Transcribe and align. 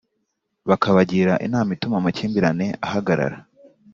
bakabagira 0.69 1.33
inama 1.45 1.69
ituma 1.75 1.95
amakimbirane 1.99 2.67
ahagarara 2.85 3.37